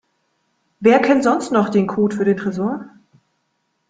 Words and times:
Wer 0.79 0.97
kennt 0.99 1.23
sonst 1.23 1.51
noch 1.51 1.69
den 1.69 1.85
Code 1.85 2.15
für 2.15 2.25
den 2.25 2.35
Tresor? 2.35 2.85